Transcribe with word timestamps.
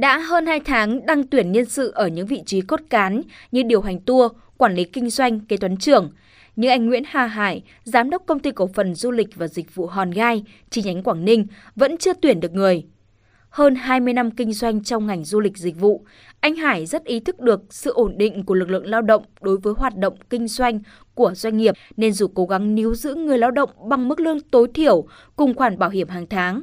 Đã 0.00 0.18
hơn 0.18 0.46
2 0.46 0.60
tháng 0.60 1.06
đăng 1.06 1.26
tuyển 1.26 1.52
nhân 1.52 1.64
sự 1.64 1.92
ở 1.94 2.08
những 2.08 2.26
vị 2.26 2.42
trí 2.46 2.60
cốt 2.60 2.80
cán 2.90 3.22
như 3.52 3.62
điều 3.62 3.80
hành 3.80 4.00
tour, 4.00 4.32
quản 4.56 4.74
lý 4.74 4.84
kinh 4.84 5.10
doanh, 5.10 5.40
kế 5.40 5.56
toán 5.56 5.76
trưởng. 5.76 6.10
Nhưng 6.56 6.70
anh 6.70 6.86
Nguyễn 6.86 7.02
Hà 7.06 7.26
Hải, 7.26 7.62
giám 7.84 8.10
đốc 8.10 8.22
công 8.26 8.38
ty 8.38 8.50
cổ 8.50 8.70
phần 8.74 8.94
du 8.94 9.10
lịch 9.10 9.36
và 9.36 9.48
dịch 9.48 9.74
vụ 9.74 9.86
Hòn 9.86 10.10
Gai, 10.10 10.44
chi 10.70 10.82
nhánh 10.82 11.02
Quảng 11.02 11.24
Ninh, 11.24 11.46
vẫn 11.76 11.96
chưa 11.96 12.12
tuyển 12.22 12.40
được 12.40 12.52
người. 12.52 12.86
Hơn 13.50 13.74
20 13.74 14.12
năm 14.12 14.30
kinh 14.30 14.52
doanh 14.52 14.84
trong 14.84 15.06
ngành 15.06 15.24
du 15.24 15.40
lịch 15.40 15.58
dịch 15.58 15.80
vụ, 15.80 16.04
anh 16.40 16.56
Hải 16.56 16.86
rất 16.86 17.04
ý 17.04 17.20
thức 17.20 17.40
được 17.40 17.60
sự 17.70 17.92
ổn 17.92 18.18
định 18.18 18.44
của 18.44 18.54
lực 18.54 18.70
lượng 18.70 18.86
lao 18.86 19.02
động 19.02 19.24
đối 19.40 19.56
với 19.56 19.74
hoạt 19.76 19.96
động 19.96 20.14
kinh 20.30 20.48
doanh 20.48 20.80
của 21.14 21.34
doanh 21.34 21.56
nghiệp 21.56 21.74
nên 21.96 22.12
dù 22.12 22.26
cố 22.34 22.46
gắng 22.46 22.74
níu 22.74 22.94
giữ 22.94 23.14
người 23.14 23.38
lao 23.38 23.50
động 23.50 23.70
bằng 23.88 24.08
mức 24.08 24.20
lương 24.20 24.40
tối 24.40 24.68
thiểu 24.74 25.06
cùng 25.36 25.54
khoản 25.54 25.78
bảo 25.78 25.90
hiểm 25.90 26.08
hàng 26.08 26.26
tháng. 26.26 26.62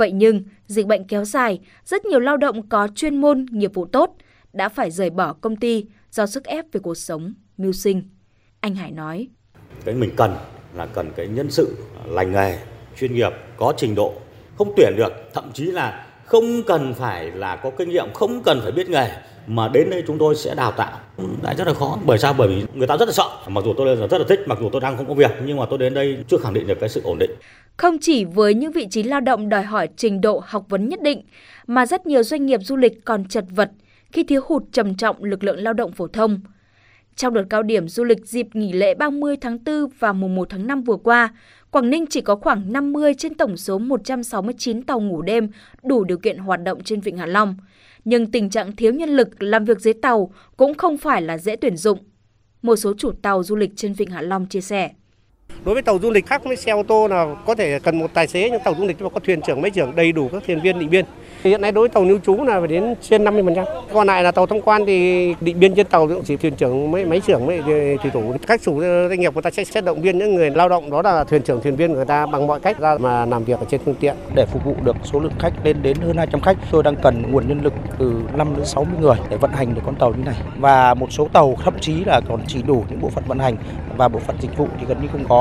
Vậy 0.00 0.12
nhưng, 0.12 0.42
dịch 0.66 0.86
bệnh 0.86 1.04
kéo 1.04 1.24
dài, 1.24 1.60
rất 1.84 2.04
nhiều 2.04 2.20
lao 2.20 2.36
động 2.36 2.68
có 2.68 2.88
chuyên 2.94 3.20
môn, 3.20 3.46
nghiệp 3.50 3.74
vụ 3.74 3.86
tốt 3.86 4.16
đã 4.52 4.68
phải 4.68 4.90
rời 4.90 5.10
bỏ 5.10 5.32
công 5.32 5.56
ty 5.56 5.84
do 6.10 6.26
sức 6.26 6.44
ép 6.44 6.64
về 6.72 6.80
cuộc 6.80 6.94
sống, 6.94 7.34
mưu 7.56 7.72
sinh. 7.72 8.02
Anh 8.60 8.74
Hải 8.74 8.90
nói. 8.90 9.28
Cái 9.84 9.94
mình 9.94 10.10
cần 10.16 10.36
là 10.74 10.86
cần 10.86 11.10
cái 11.16 11.28
nhân 11.28 11.50
sự 11.50 11.76
lành 12.06 12.32
nghề, 12.32 12.58
chuyên 12.98 13.14
nghiệp, 13.14 13.30
có 13.56 13.72
trình 13.76 13.94
độ, 13.94 14.14
không 14.58 14.72
tuyển 14.76 14.92
được, 14.96 15.12
thậm 15.34 15.50
chí 15.54 15.64
là 15.64 16.06
không 16.24 16.62
cần 16.66 16.94
phải 16.94 17.30
là 17.30 17.56
có 17.56 17.70
kinh 17.70 17.88
nghiệm, 17.88 18.06
không 18.14 18.42
cần 18.42 18.60
phải 18.62 18.72
biết 18.72 18.88
nghề 18.88 19.10
mà 19.46 19.68
đến 19.68 19.90
đây 19.90 20.02
chúng 20.06 20.18
tôi 20.18 20.34
sẽ 20.34 20.54
đào 20.54 20.72
tạo 20.72 20.98
lại 21.42 21.54
rất 21.56 21.66
là 21.66 21.74
khó 21.74 21.98
bởi 22.04 22.18
sao 22.18 22.34
bởi 22.38 22.48
vì 22.48 22.64
người 22.74 22.86
ta 22.86 22.96
rất 22.96 23.08
là 23.08 23.12
sợ 23.12 23.28
mặc 23.48 23.64
dù 23.64 23.74
tôi 23.76 23.96
rất 23.96 24.18
là 24.18 24.24
thích 24.28 24.40
mặc 24.46 24.58
dù 24.60 24.68
tôi 24.72 24.80
đang 24.80 24.96
không 24.96 25.06
có 25.06 25.14
việc 25.14 25.30
nhưng 25.44 25.56
mà 25.56 25.66
tôi 25.70 25.78
đến 25.78 25.94
đây 25.94 26.18
chưa 26.28 26.38
khẳng 26.38 26.54
định 26.54 26.66
được 26.66 26.80
cái 26.80 26.88
sự 26.88 27.00
ổn 27.04 27.18
định 27.18 27.30
không 27.80 27.98
chỉ 27.98 28.24
với 28.24 28.54
những 28.54 28.72
vị 28.72 28.86
trí 28.90 29.02
lao 29.02 29.20
động 29.20 29.48
đòi 29.48 29.62
hỏi 29.62 29.88
trình 29.96 30.20
độ 30.20 30.42
học 30.46 30.66
vấn 30.68 30.88
nhất 30.88 31.02
định 31.02 31.22
mà 31.66 31.86
rất 31.86 32.06
nhiều 32.06 32.22
doanh 32.22 32.46
nghiệp 32.46 32.60
du 32.62 32.76
lịch 32.76 33.04
còn 33.04 33.24
chật 33.24 33.44
vật 33.50 33.70
khi 34.12 34.24
thiếu 34.24 34.40
hụt 34.44 34.62
trầm 34.72 34.94
trọng 34.94 35.24
lực 35.24 35.44
lượng 35.44 35.58
lao 35.58 35.72
động 35.72 35.92
phổ 35.92 36.06
thông 36.06 36.40
trong 37.16 37.34
đợt 37.34 37.44
cao 37.50 37.62
điểm 37.62 37.88
du 37.88 38.04
lịch 38.04 38.26
dịp 38.26 38.46
nghỉ 38.52 38.72
lễ 38.72 38.94
30 38.94 39.36
tháng 39.40 39.58
4 39.64 39.86
và 39.98 40.12
mùng 40.12 40.34
1 40.34 40.48
tháng 40.50 40.66
5 40.66 40.82
vừa 40.82 40.96
qua, 40.96 41.34
Quảng 41.70 41.90
Ninh 41.90 42.04
chỉ 42.10 42.20
có 42.20 42.36
khoảng 42.36 42.72
50 42.72 43.14
trên 43.14 43.34
tổng 43.34 43.56
số 43.56 43.78
169 43.78 44.82
tàu 44.82 45.00
ngủ 45.00 45.22
đêm 45.22 45.48
đủ 45.82 46.04
điều 46.04 46.18
kiện 46.18 46.38
hoạt 46.38 46.62
động 46.62 46.82
trên 46.84 47.00
Vịnh 47.00 47.16
Hạ 47.16 47.26
Long. 47.26 47.56
Nhưng 48.04 48.30
tình 48.30 48.50
trạng 48.50 48.76
thiếu 48.76 48.92
nhân 48.92 49.08
lực 49.10 49.42
làm 49.42 49.64
việc 49.64 49.80
dưới 49.80 49.94
tàu 49.94 50.32
cũng 50.56 50.74
không 50.74 50.98
phải 50.98 51.22
là 51.22 51.38
dễ 51.38 51.56
tuyển 51.56 51.76
dụng. 51.76 51.98
Một 52.62 52.76
số 52.76 52.94
chủ 52.98 53.12
tàu 53.22 53.42
du 53.42 53.56
lịch 53.56 53.70
trên 53.76 53.92
Vịnh 53.92 54.10
Hạ 54.10 54.22
Long 54.22 54.46
chia 54.46 54.60
sẻ. 54.60 54.90
Đối 55.64 55.74
với 55.74 55.82
tàu 55.82 55.98
du 56.02 56.10
lịch 56.10 56.26
khác 56.26 56.44
với 56.44 56.56
xe 56.56 56.72
ô 56.72 56.82
tô 56.82 57.08
là 57.08 57.26
có 57.46 57.54
thể 57.54 57.78
cần 57.78 57.98
một 57.98 58.10
tài 58.14 58.26
xế 58.26 58.50
nhưng 58.50 58.60
tàu 58.64 58.74
du 58.78 58.86
lịch 58.86 58.96
có 58.98 59.20
thuyền 59.26 59.40
trưởng 59.40 59.62
máy 59.62 59.70
trưởng 59.70 59.96
đầy 59.96 60.12
đủ 60.12 60.28
các 60.32 60.42
thuyền 60.46 60.60
viên 60.60 60.78
định 60.78 60.90
biên. 60.90 61.04
Hiện 61.44 61.60
nay 61.60 61.72
đối 61.72 61.82
với 61.82 61.88
tàu 61.88 62.04
lưu 62.04 62.18
trú 62.26 62.44
là 62.44 62.58
phải 62.58 62.68
đến 62.68 62.94
trên 63.00 63.24
50%. 63.24 63.64
Còn 63.92 64.06
lại 64.06 64.22
là 64.22 64.30
tàu 64.30 64.46
thông 64.46 64.60
quan 64.60 64.86
thì 64.86 65.34
định 65.40 65.60
biên 65.60 65.74
trên 65.74 65.86
tàu 65.86 66.08
cũng 66.08 66.24
chỉ 66.24 66.36
thuyền 66.36 66.54
trưởng 66.54 66.90
mấy 66.90 67.04
máy 67.04 67.20
trưởng 67.26 67.46
mấy 67.46 67.62
thủy 68.02 68.10
thủ. 68.12 68.34
Các 68.46 68.60
chủ 68.62 68.78
ờ, 68.78 69.08
doanh 69.08 69.20
nghiệp 69.20 69.34
người 69.34 69.42
ta 69.42 69.50
sẽ, 69.50 69.64
sẽ 69.64 69.80
động 69.80 70.02
viên 70.02 70.18
những 70.18 70.34
người 70.34 70.50
lao 70.50 70.68
động 70.68 70.90
đó 70.90 71.02
là 71.02 71.24
thuyền 71.24 71.42
trưởng 71.42 71.60
thuyền 71.62 71.76
viên 71.76 71.92
người 71.92 72.04
ta 72.04 72.26
bằng 72.26 72.46
mọi 72.46 72.60
cách 72.60 72.78
ra 72.78 72.98
mà 72.98 73.26
làm 73.26 73.44
việc 73.44 73.58
ở 73.58 73.66
trên 73.70 73.80
phương 73.84 73.94
tiện 74.00 74.16
để 74.34 74.46
phục 74.46 74.64
vụ 74.64 74.74
được 74.84 74.96
số 75.04 75.20
lượng 75.20 75.32
khách 75.38 75.52
lên 75.64 75.82
đến 75.82 75.96
hơn 75.96 76.16
200 76.16 76.40
khách. 76.40 76.56
Tôi 76.70 76.82
đang 76.82 76.96
cần 76.96 77.22
nguồn 77.32 77.48
nhân 77.48 77.60
lực 77.62 77.72
từ 77.98 78.22
5 78.36 78.56
đến 78.56 78.66
60 78.66 78.94
người 79.00 79.16
để 79.30 79.36
vận 79.36 79.52
hành 79.52 79.74
được 79.74 79.82
con 79.86 79.94
tàu 79.94 80.10
như 80.10 80.24
này. 80.24 80.36
Và 80.58 80.94
một 80.94 81.12
số 81.12 81.28
tàu 81.32 81.56
thậm 81.64 81.74
chí 81.80 82.04
là 82.04 82.20
còn 82.28 82.40
chỉ 82.46 82.62
đủ 82.62 82.84
những 82.90 83.00
bộ 83.00 83.08
phận 83.08 83.24
vận 83.26 83.38
hành 83.38 83.56
và 83.96 84.08
bộ 84.08 84.18
phận 84.18 84.36
dịch 84.40 84.56
vụ 84.56 84.68
thì 84.80 84.86
gần 84.88 84.98
như 85.02 85.08
không 85.12 85.24
có. 85.28 85.39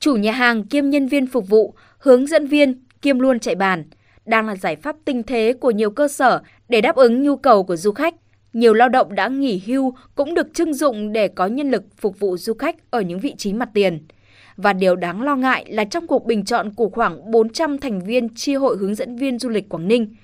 Chủ 0.00 0.16
nhà 0.16 0.32
hàng 0.32 0.64
kiêm 0.64 0.90
nhân 0.90 1.06
viên 1.06 1.26
phục 1.26 1.48
vụ, 1.48 1.74
hướng 1.98 2.26
dẫn 2.26 2.46
viên 2.46 2.82
kiêm 3.02 3.18
luôn 3.18 3.38
chạy 3.38 3.54
bàn 3.54 3.84
đang 4.24 4.46
là 4.46 4.56
giải 4.56 4.76
pháp 4.76 4.96
tinh 5.04 5.22
thế 5.22 5.54
của 5.60 5.70
nhiều 5.70 5.90
cơ 5.90 6.08
sở 6.08 6.42
để 6.68 6.80
đáp 6.80 6.96
ứng 6.96 7.22
nhu 7.22 7.36
cầu 7.36 7.64
của 7.64 7.76
du 7.76 7.92
khách. 7.92 8.14
Nhiều 8.52 8.74
lao 8.74 8.88
động 8.88 9.14
đã 9.14 9.28
nghỉ 9.28 9.62
hưu 9.66 9.94
cũng 10.14 10.34
được 10.34 10.54
trưng 10.54 10.74
dụng 10.74 11.12
để 11.12 11.28
có 11.28 11.46
nhân 11.46 11.70
lực 11.70 11.82
phục 11.96 12.20
vụ 12.20 12.36
du 12.36 12.54
khách 12.54 12.90
ở 12.90 13.00
những 13.00 13.18
vị 13.18 13.34
trí 13.38 13.52
mặt 13.52 13.68
tiền. 13.74 14.06
Và 14.56 14.72
điều 14.72 14.96
đáng 14.96 15.22
lo 15.22 15.36
ngại 15.36 15.64
là 15.68 15.84
trong 15.84 16.06
cuộc 16.06 16.26
bình 16.26 16.44
chọn 16.44 16.74
của 16.74 16.88
khoảng 16.88 17.30
400 17.30 17.78
thành 17.78 18.04
viên 18.04 18.28
chi 18.34 18.54
hội 18.54 18.76
hướng 18.76 18.94
dẫn 18.94 19.16
viên 19.16 19.38
du 19.38 19.48
lịch 19.48 19.68
Quảng 19.68 19.88
Ninh, 19.88 20.14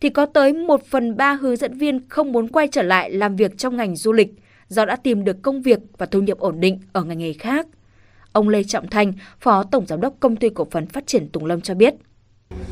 thì 0.00 0.08
có 0.08 0.26
tới 0.26 0.52
1 0.52 0.84
phần 0.84 1.16
3 1.16 1.32
hướng 1.32 1.56
dẫn 1.56 1.78
viên 1.78 2.08
không 2.08 2.32
muốn 2.32 2.48
quay 2.48 2.68
trở 2.68 2.82
lại 2.82 3.10
làm 3.10 3.36
việc 3.36 3.58
trong 3.58 3.76
ngành 3.76 3.96
du 3.96 4.12
lịch 4.12 4.28
do 4.68 4.84
đã 4.84 4.96
tìm 4.96 5.24
được 5.24 5.42
công 5.42 5.62
việc 5.62 5.78
và 5.98 6.06
thu 6.06 6.20
nhập 6.20 6.38
ổn 6.38 6.60
định 6.60 6.80
ở 6.92 7.04
ngành 7.04 7.18
nghề 7.18 7.32
khác. 7.32 7.66
Ông 8.36 8.48
Lê 8.48 8.62
Trọng 8.62 8.88
Thanh, 8.88 9.12
Phó 9.40 9.62
Tổng 9.62 9.86
Giám 9.86 10.00
đốc 10.00 10.14
Công 10.20 10.36
ty 10.36 10.48
Cổ 10.48 10.66
phần 10.70 10.86
Phát 10.86 11.06
triển 11.06 11.28
Tùng 11.28 11.44
Lâm 11.44 11.60
cho 11.60 11.74
biết. 11.74 11.94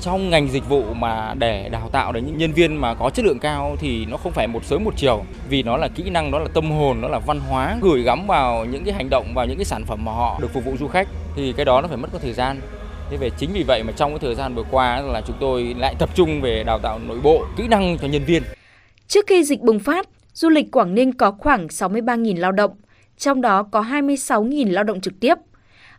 Trong 0.00 0.30
ngành 0.30 0.48
dịch 0.48 0.68
vụ 0.68 0.94
mà 0.94 1.34
để 1.34 1.68
đào 1.68 1.88
tạo 1.92 2.12
đến 2.12 2.26
những 2.26 2.38
nhân 2.38 2.52
viên 2.52 2.76
mà 2.76 2.94
có 2.94 3.10
chất 3.10 3.24
lượng 3.24 3.38
cao 3.38 3.76
thì 3.80 4.06
nó 4.06 4.16
không 4.16 4.32
phải 4.32 4.46
một 4.46 4.64
sớm 4.64 4.84
một 4.84 4.94
chiều 4.96 5.24
vì 5.48 5.62
nó 5.62 5.76
là 5.76 5.88
kỹ 5.88 6.10
năng, 6.10 6.30
nó 6.30 6.38
là 6.38 6.48
tâm 6.54 6.70
hồn, 6.70 7.00
nó 7.00 7.08
là 7.08 7.18
văn 7.18 7.40
hóa 7.40 7.78
gửi 7.82 8.02
gắm 8.02 8.26
vào 8.26 8.64
những 8.64 8.84
cái 8.84 8.94
hành 8.94 9.10
động 9.10 9.32
vào 9.34 9.46
những 9.46 9.58
cái 9.58 9.64
sản 9.64 9.84
phẩm 9.84 10.04
mà 10.04 10.12
họ 10.12 10.38
được 10.42 10.48
phục 10.52 10.64
vụ 10.64 10.76
du 10.76 10.88
khách 10.88 11.08
thì 11.36 11.52
cái 11.52 11.64
đó 11.64 11.80
nó 11.80 11.88
phải 11.88 11.96
mất 11.96 12.08
có 12.12 12.18
thời 12.18 12.32
gian. 12.32 12.60
Thế 13.10 13.16
về 13.16 13.30
chính 13.38 13.50
vì 13.52 13.62
vậy 13.62 13.82
mà 13.82 13.92
trong 13.96 14.10
cái 14.10 14.18
thời 14.18 14.34
gian 14.34 14.54
vừa 14.54 14.64
qua 14.70 15.00
là 15.00 15.20
chúng 15.26 15.36
tôi 15.40 15.74
lại 15.78 15.94
tập 15.98 16.08
trung 16.14 16.40
về 16.40 16.64
đào 16.64 16.78
tạo 16.78 16.98
nội 16.98 17.20
bộ, 17.22 17.44
kỹ 17.56 17.68
năng 17.68 17.98
cho 17.98 18.08
nhân 18.08 18.24
viên. 18.24 18.42
Trước 19.08 19.26
khi 19.26 19.44
dịch 19.44 19.60
bùng 19.60 19.78
phát, 19.78 20.08
du 20.32 20.48
lịch 20.48 20.70
Quảng 20.72 20.94
Ninh 20.94 21.12
có 21.12 21.30
khoảng 21.30 21.66
63.000 21.66 22.38
lao 22.38 22.52
động, 22.52 22.70
trong 23.18 23.40
đó 23.40 23.62
có 23.62 23.82
26.000 23.82 24.72
lao 24.72 24.84
động 24.84 25.00
trực 25.00 25.20
tiếp. 25.20 25.34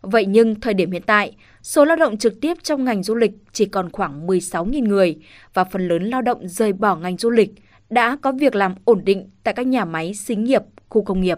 Vậy 0.06 0.26
nhưng 0.26 0.60
thời 0.60 0.74
điểm 0.74 0.92
hiện 0.92 1.02
tại, 1.06 1.36
số 1.62 1.86
lao 1.86 1.96
động 1.96 2.18
trực 2.18 2.42
tiếp 2.42 2.58
trong 2.64 2.84
ngành 2.84 3.04
du 3.04 3.16
lịch 3.16 3.32
chỉ 3.52 3.66
còn 3.66 3.90
khoảng 3.92 4.28
16.000 4.28 4.88
người 4.88 5.18
và 5.54 5.64
phần 5.64 5.88
lớn 5.88 6.04
lao 6.04 6.22
động 6.22 6.48
rời 6.48 6.74
bỏ 6.74 6.96
ngành 6.96 7.18
du 7.18 7.30
lịch 7.30 7.50
đã 7.90 8.18
có 8.22 8.32
việc 8.32 8.56
làm 8.56 8.76
ổn 8.86 9.02
định 9.06 9.30
tại 9.44 9.54
các 9.54 9.68
nhà 9.68 9.86
máy 9.86 10.14
xí 10.14 10.36
nghiệp, 10.36 10.62
khu 10.90 11.04
công 11.04 11.22
nghiệp. 11.22 11.38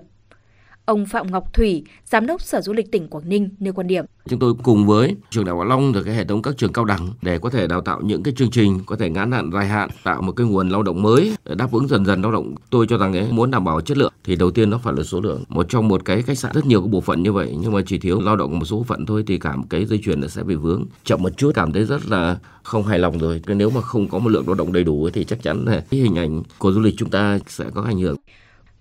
Ông 0.88 1.06
Phạm 1.06 1.32
Ngọc 1.32 1.54
Thủy, 1.54 1.84
Giám 2.06 2.28
đốc 2.28 2.42
Sở 2.42 2.62
Du 2.62 2.74
lịch 2.74 2.92
tỉnh 2.92 3.08
Quảng 3.08 3.30
Ninh 3.30 3.50
nêu 3.60 3.74
quan 3.74 3.88
điểm. 3.88 4.06
Chúng 4.30 4.40
tôi 4.40 4.54
cùng 4.64 4.86
với 4.86 5.16
trường 5.30 5.46
Đại 5.46 5.56
học 5.56 5.68
Long 5.68 5.94
và 5.94 6.02
cái 6.04 6.16
hệ 6.16 6.26
thống 6.26 6.42
các 6.42 6.58
trường 6.58 6.74
cao 6.74 6.86
đẳng 6.86 7.10
để 7.22 7.40
có 7.40 7.50
thể 7.50 7.68
đào 7.68 7.82
tạo 7.82 8.02
những 8.02 8.24
cái 8.24 8.34
chương 8.38 8.52
trình 8.52 8.80
có 8.86 8.96
thể 8.96 9.10
ngắn 9.10 9.32
hạn 9.32 9.52
dài 9.54 9.68
hạn 9.68 9.90
tạo 10.04 10.22
một 10.22 10.32
cái 10.32 10.48
nguồn 10.48 10.70
lao 10.70 10.84
động 10.84 11.02
mới 11.02 11.34
đáp 11.56 11.72
ứng 11.72 11.88
dần 11.88 12.06
dần 12.06 12.22
lao 12.22 12.32
động. 12.32 12.56
Tôi 12.70 12.86
cho 12.90 12.98
rằng 12.98 13.14
ấy 13.14 13.32
muốn 13.32 13.52
đảm 13.52 13.66
bảo 13.66 13.82
chất 13.82 13.98
lượng 13.98 14.14
thì 14.24 14.36
đầu 14.36 14.52
tiên 14.52 14.70
nó 14.70 14.78
phải 14.78 14.94
là 14.98 15.04
số 15.04 15.22
lượng. 15.22 15.44
Một 15.50 15.66
trong 15.70 15.88
một 15.88 16.06
cái 16.06 16.22
khách 16.22 16.38
sạn 16.38 16.52
rất 16.56 16.66
nhiều 16.66 16.82
cái 16.82 16.90
bộ 16.90 17.02
phận 17.02 17.24
như 17.24 17.34
vậy 17.34 17.56
nhưng 17.62 17.72
mà 17.72 17.82
chỉ 17.86 18.00
thiếu 18.00 18.22
lao 18.22 18.36
động 18.36 18.60
một 18.60 18.66
số 18.66 18.78
bộ 18.78 18.84
phận 18.84 19.06
thôi 19.06 19.24
thì 19.28 19.38
cả 19.38 19.56
một 19.56 19.66
cái 19.70 19.86
dây 19.86 20.00
chuyền 20.04 20.22
nó 20.22 20.28
sẽ 20.28 20.44
bị 20.44 20.56
vướng. 20.56 20.86
Chậm 21.04 21.24
một 21.24 21.38
chút 21.38 21.52
cảm 21.56 21.72
thấy 21.72 21.84
rất 21.84 22.08
là 22.10 22.38
không 22.64 22.84
hài 22.84 23.00
lòng 23.00 23.20
rồi. 23.20 23.42
Nếu 23.48 23.70
mà 23.70 23.82
không 23.82 24.08
có 24.08 24.20
một 24.20 24.30
lượng 24.30 24.48
lao 24.48 24.56
động 24.56 24.74
đầy 24.74 24.84
đủ 24.84 25.10
thì 25.14 25.24
chắc 25.24 25.44
chắn 25.44 25.66
là 25.66 25.84
cái 25.90 26.00
hình 26.00 26.16
ảnh 26.16 26.44
của 26.58 26.72
du 26.72 26.80
lịch 26.80 26.96
chúng 26.98 27.10
ta 27.10 27.40
sẽ 27.48 27.66
có 27.74 27.82
ảnh 27.82 28.00
hưởng. 28.00 28.16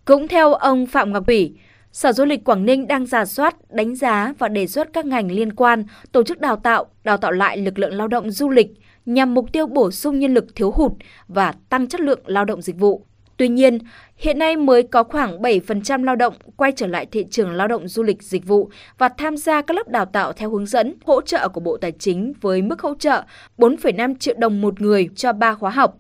Cũng 0.05 0.29
theo 0.29 0.55
ông 0.55 0.87
Phạm 0.87 1.13
Ngọc 1.13 1.27
Thủy, 1.27 1.55
Sở 1.97 2.13
Du 2.13 2.25
lịch 2.25 2.45
Quảng 2.45 2.65
Ninh 2.65 2.87
đang 2.87 3.07
giả 3.07 3.25
soát, 3.25 3.71
đánh 3.71 3.95
giá 3.95 4.35
và 4.39 4.49
đề 4.49 4.67
xuất 4.67 4.93
các 4.93 5.07
ngành 5.07 5.33
liên 5.33 5.53
quan 5.53 5.85
tổ 6.13 6.23
chức 6.23 6.41
đào 6.41 6.57
tạo, 6.57 6.87
đào 7.05 7.17
tạo 7.17 7.33
lại 7.33 7.59
lực 7.59 7.79
lượng 7.79 7.95
lao 7.95 8.09
động 8.09 8.31
du 8.31 8.51
lịch 8.51 8.67
nhằm 9.07 9.35
mục 9.35 9.53
tiêu 9.53 9.67
bổ 9.67 9.91
sung 9.91 10.19
nhân 10.19 10.35
lực 10.35 10.55
thiếu 10.55 10.71
hụt 10.71 10.93
và 11.29 11.55
tăng 11.69 11.87
chất 11.87 12.01
lượng 12.01 12.21
lao 12.27 12.45
động 12.45 12.63
dịch 12.63 12.77
vụ. 12.79 13.07
Tuy 13.37 13.49
nhiên, 13.49 13.79
hiện 14.17 14.39
nay 14.39 14.57
mới 14.57 14.83
có 14.83 15.03
khoảng 15.03 15.43
7% 15.43 16.05
lao 16.05 16.17
động 16.17 16.35
quay 16.57 16.73
trở 16.77 16.87
lại 16.87 17.07
thị 17.07 17.27
trường 17.31 17.53
lao 17.53 17.69
động 17.69 17.89
du 17.89 18.03
lịch 18.03 18.23
dịch 18.23 18.47
vụ 18.47 18.71
và 18.99 19.09
tham 19.09 19.37
gia 19.37 19.63
các 19.63 19.75
lớp 19.75 19.89
đào 19.89 20.05
tạo 20.05 20.33
theo 20.33 20.51
hướng 20.51 20.67
dẫn, 20.67 20.95
hỗ 21.05 21.21
trợ 21.21 21.49
của 21.49 21.61
Bộ 21.61 21.77
Tài 21.77 21.93
chính 21.93 22.33
với 22.41 22.63
mức 22.63 22.83
hỗ 22.83 22.95
trợ 22.95 23.23
4,5 23.59 24.15
triệu 24.19 24.35
đồng 24.39 24.61
một 24.61 24.81
người 24.81 25.09
cho 25.17 25.33
3 25.33 25.55
khóa 25.55 25.71
học. 25.71 25.97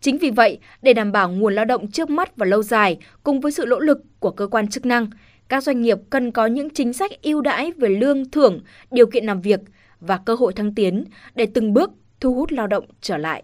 Chính 0.00 0.18
vì 0.18 0.30
vậy, 0.30 0.58
để 0.82 0.92
đảm 0.92 1.12
bảo 1.12 1.30
nguồn 1.30 1.54
lao 1.54 1.64
động 1.64 1.90
trước 1.90 2.10
mắt 2.10 2.36
và 2.36 2.46
lâu 2.46 2.62
dài 2.62 2.98
cùng 3.22 3.40
với 3.40 3.52
sự 3.52 3.64
nỗ 3.68 3.78
lực 3.78 3.98
của 4.18 4.30
cơ 4.30 4.46
quan 4.46 4.68
chức 4.68 4.86
năng, 4.86 5.06
các 5.50 5.62
doanh 5.62 5.82
nghiệp 5.82 5.98
cần 6.10 6.30
có 6.30 6.46
những 6.46 6.70
chính 6.70 6.92
sách 6.92 7.10
ưu 7.22 7.40
đãi 7.40 7.72
về 7.72 7.88
lương 7.88 8.30
thưởng, 8.30 8.60
điều 8.90 9.06
kiện 9.06 9.24
làm 9.24 9.40
việc 9.40 9.60
và 10.00 10.18
cơ 10.26 10.34
hội 10.34 10.52
thăng 10.52 10.74
tiến 10.74 11.04
để 11.34 11.46
từng 11.54 11.72
bước 11.72 11.90
thu 12.20 12.34
hút 12.34 12.52
lao 12.52 12.66
động 12.66 12.84
trở 13.00 13.16
lại. 13.16 13.42